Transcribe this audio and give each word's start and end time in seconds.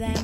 and 0.00 0.23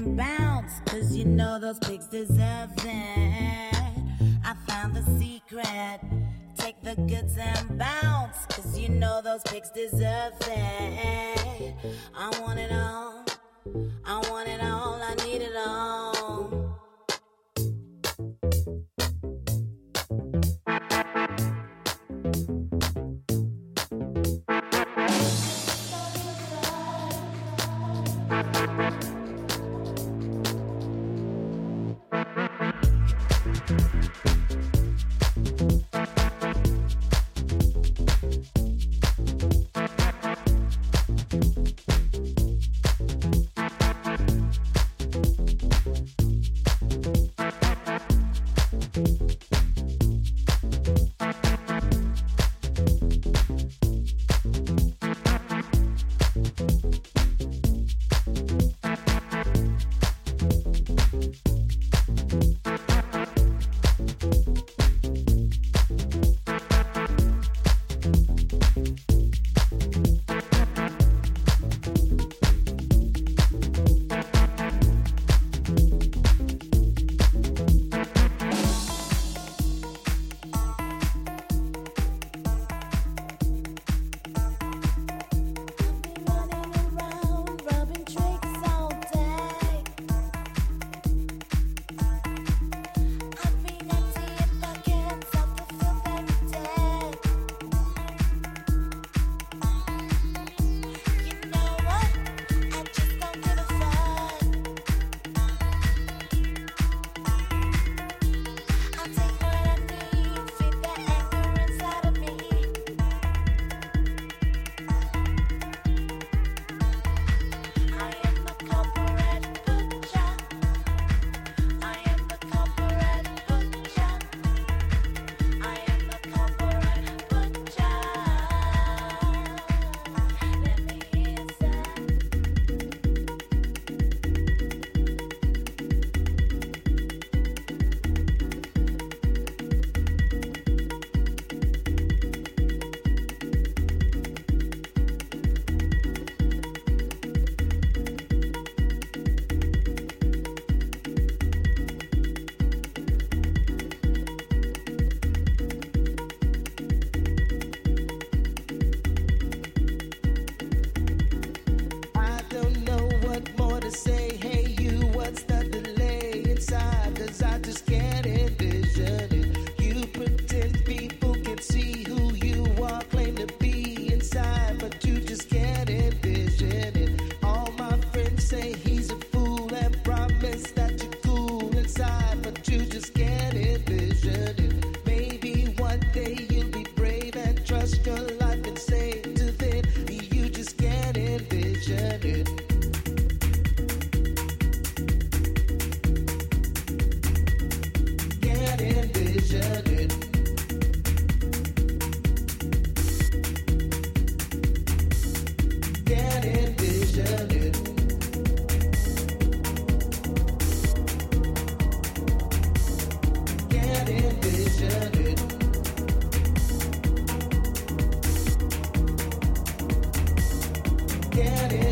get 221.43 221.73
it. 221.73 221.90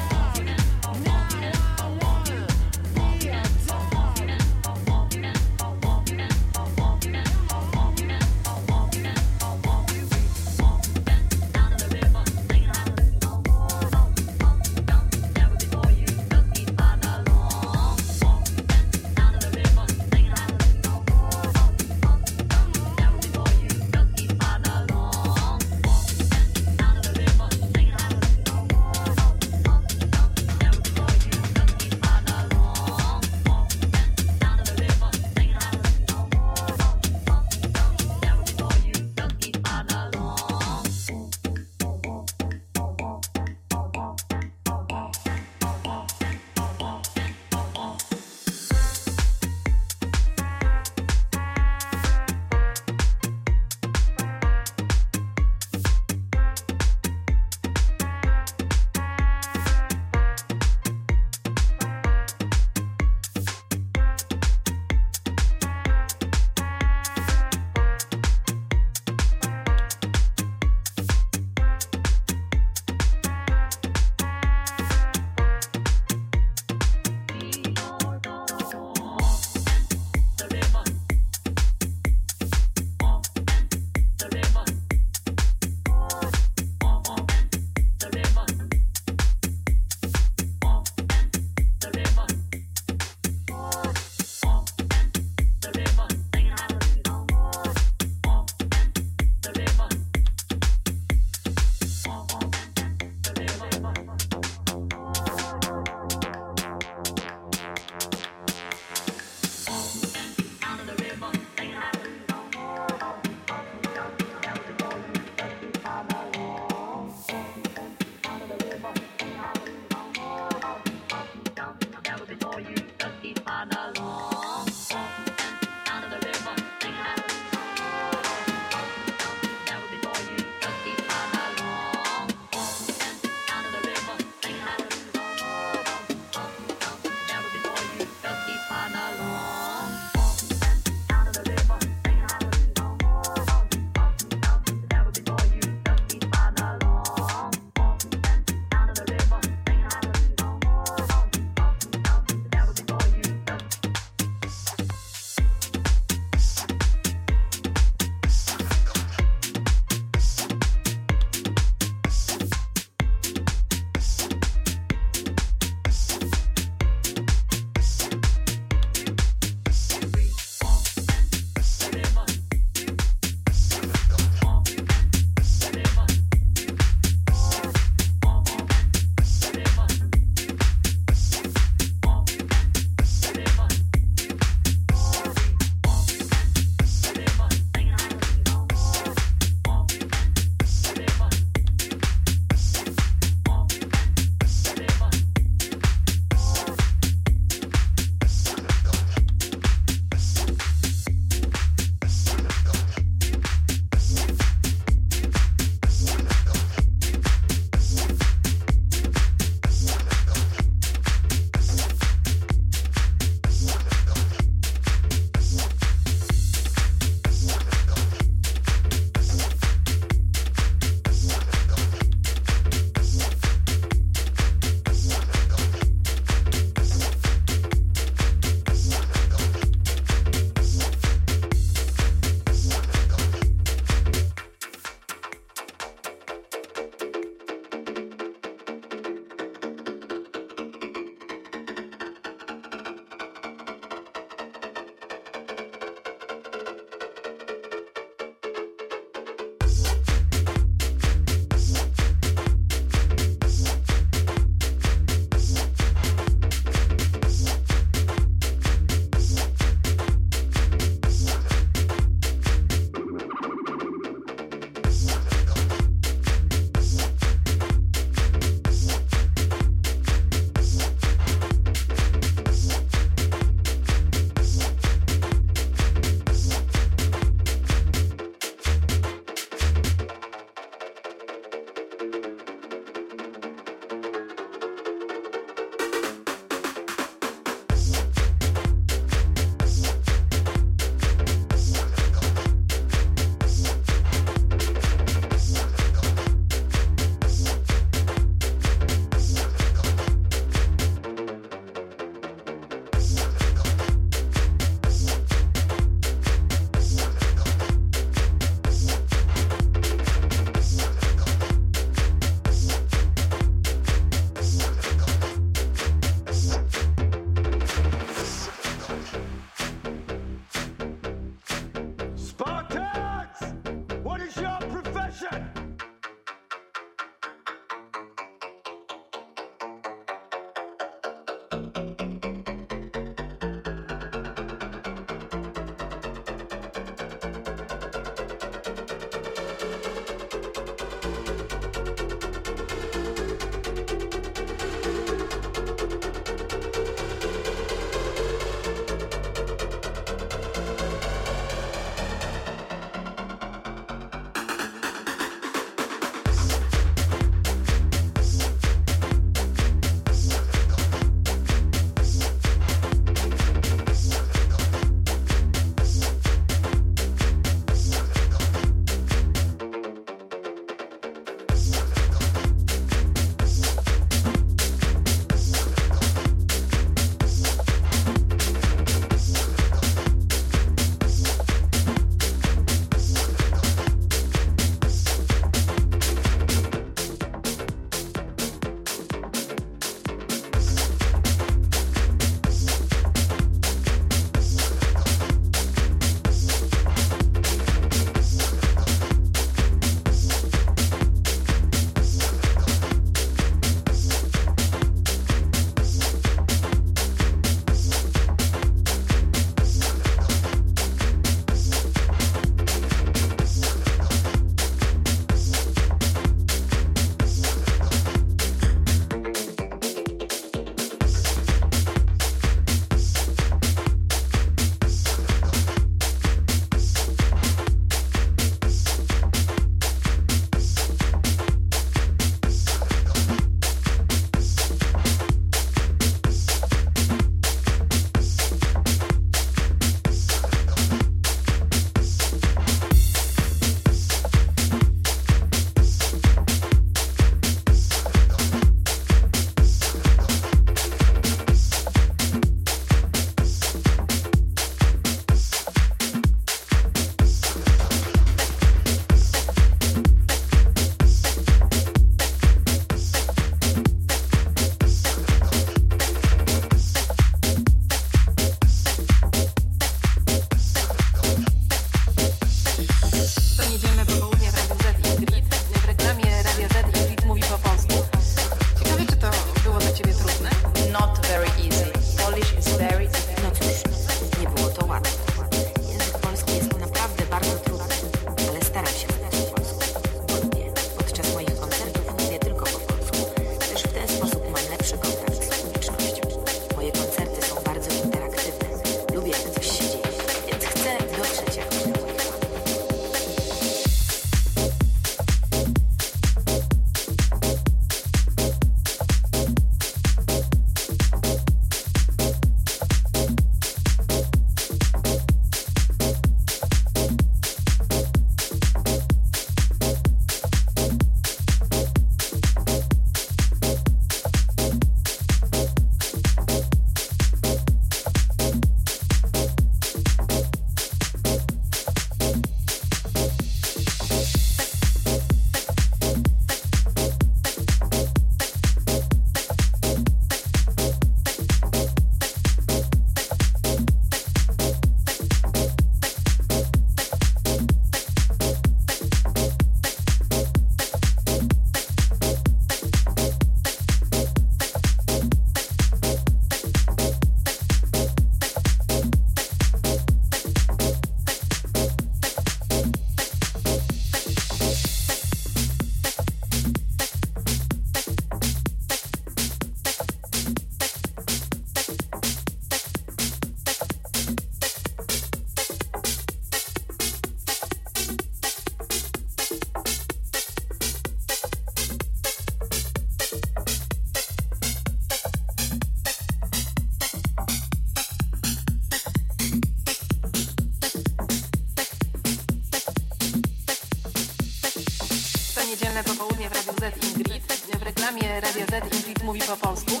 po 599.48 599.56
polsku. 599.56 600.00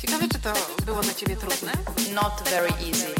Ciekawe, 0.00 0.28
czy 0.32 0.38
to 0.38 0.52
było 0.86 1.00
dla 1.00 1.14
ciebie 1.14 1.36
trudne? 1.36 1.72
Not 2.14 2.48
very 2.50 2.68
easy. 2.68 3.11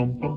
Bum, 0.00 0.12
bum. 0.22 0.29